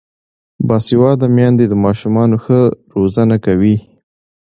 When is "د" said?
1.69-1.73